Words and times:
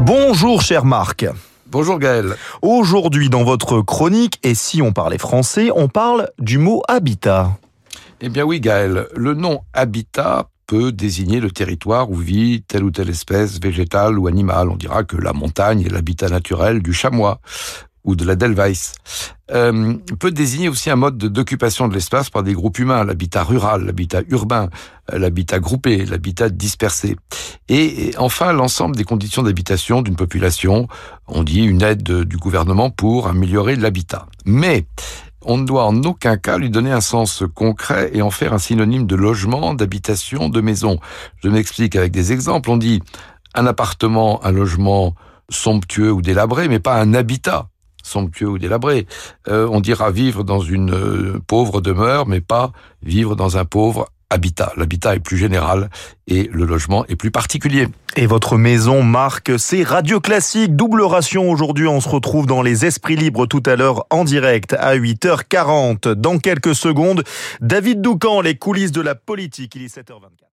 Bonjour 0.00 0.62
cher 0.62 0.86
Marc. 0.86 1.26
Bonjour 1.66 1.98
Gaël. 1.98 2.34
Aujourd'hui 2.62 3.28
dans 3.28 3.44
votre 3.44 3.82
chronique, 3.82 4.38
et 4.42 4.54
si 4.54 4.80
on 4.80 4.92
parlait 4.92 5.18
français, 5.18 5.70
on 5.74 5.88
parle 5.88 6.30
du 6.38 6.56
mot 6.56 6.82
habitat. 6.88 7.58
Eh 8.22 8.30
bien 8.30 8.44
oui 8.44 8.60
Gaël, 8.60 9.06
le 9.14 9.34
nom 9.34 9.60
habitat 9.74 10.48
peut 10.66 10.90
désigner 10.90 11.38
le 11.40 11.50
territoire 11.50 12.10
où 12.10 12.14
vit 12.14 12.62
telle 12.66 12.84
ou 12.84 12.90
telle 12.90 13.10
espèce 13.10 13.60
végétale 13.60 14.18
ou 14.18 14.26
animale. 14.26 14.70
On 14.70 14.76
dira 14.76 15.04
que 15.04 15.16
la 15.16 15.34
montagne 15.34 15.82
est 15.82 15.90
l'habitat 15.90 16.28
naturel 16.28 16.80
du 16.82 16.94
chamois 16.94 17.40
ou 18.04 18.16
de 18.16 18.24
la 18.24 18.36
Delweiss. 18.36 18.94
Euh, 19.50 19.94
peut 20.18 20.30
désigner 20.30 20.68
aussi 20.68 20.90
un 20.90 20.96
mode 20.96 21.18
d'occupation 21.18 21.88
de 21.88 21.94
l'espace 21.94 22.30
par 22.30 22.42
des 22.42 22.54
groupes 22.54 22.78
humains, 22.78 23.04
l'habitat 23.04 23.42
rural, 23.42 23.84
l'habitat 23.84 24.22
urbain, 24.28 24.70
euh, 25.12 25.18
l'habitat 25.18 25.58
groupé, 25.58 26.06
l'habitat 26.06 26.48
dispersé. 26.48 27.16
Et, 27.68 28.12
enfin, 28.18 28.52
l'ensemble 28.52 28.96
des 28.96 29.04
conditions 29.04 29.42
d'habitation 29.42 30.02
d'une 30.02 30.16
population, 30.16 30.88
on 31.26 31.42
dit 31.42 31.64
une 31.64 31.82
aide 31.82 32.02
du 32.02 32.36
gouvernement 32.36 32.90
pour 32.90 33.26
améliorer 33.26 33.76
l'habitat. 33.76 34.26
Mais 34.44 34.86
on 35.42 35.56
ne 35.56 35.64
doit 35.64 35.86
en 35.86 36.02
aucun 36.04 36.36
cas 36.36 36.58
lui 36.58 36.70
donner 36.70 36.92
un 36.92 37.00
sens 37.00 37.42
concret 37.54 38.10
et 38.12 38.22
en 38.22 38.30
faire 38.30 38.52
un 38.52 38.58
synonyme 38.58 39.06
de 39.06 39.16
logement, 39.16 39.74
d'habitation, 39.74 40.48
de 40.48 40.60
maison. 40.60 41.00
Je 41.42 41.48
m'explique 41.48 41.96
avec 41.96 42.12
des 42.12 42.32
exemples. 42.32 42.70
On 42.70 42.76
dit 42.76 43.00
un 43.54 43.66
appartement, 43.66 44.44
un 44.44 44.52
logement 44.52 45.14
somptueux 45.48 46.12
ou 46.12 46.22
délabré, 46.22 46.68
mais 46.68 46.78
pas 46.78 47.00
un 47.00 47.14
habitat 47.14 47.68
somptueux 48.10 48.48
ou 48.48 48.58
délabré. 48.58 49.06
Euh, 49.48 49.68
on 49.70 49.80
dira 49.80 50.10
vivre 50.10 50.44
dans 50.44 50.60
une 50.60 50.92
euh, 50.92 51.40
pauvre 51.46 51.80
demeure, 51.80 52.26
mais 52.26 52.40
pas 52.40 52.72
vivre 53.02 53.36
dans 53.36 53.56
un 53.56 53.64
pauvre 53.64 54.08
habitat. 54.30 54.72
L'habitat 54.76 55.16
est 55.16 55.20
plus 55.20 55.36
général 55.36 55.90
et 56.28 56.48
le 56.52 56.64
logement 56.64 57.04
est 57.06 57.16
plus 57.16 57.30
particulier. 57.30 57.88
Et 58.16 58.26
votre 58.26 58.56
maison 58.56 59.02
marque 59.02 59.58
c'est 59.58 59.82
Radio 59.82 60.20
Classique, 60.20 60.76
double 60.76 61.02
ration 61.02 61.50
aujourd'hui. 61.50 61.88
On 61.88 62.00
se 62.00 62.08
retrouve 62.08 62.46
dans 62.46 62.62
les 62.62 62.86
Esprits 62.86 63.16
Libres 63.16 63.46
tout 63.46 63.62
à 63.66 63.76
l'heure 63.76 64.06
en 64.10 64.24
direct 64.24 64.74
à 64.74 64.96
8h40. 64.96 66.12
Dans 66.14 66.38
quelques 66.38 66.74
secondes, 66.74 67.24
David 67.60 68.00
Doucan, 68.00 68.40
les 68.40 68.56
coulisses 68.56 68.92
de 68.92 69.00
la 69.00 69.14
politique. 69.14 69.74
Il 69.74 69.82
est 69.82 69.94
7h24. 69.94 70.46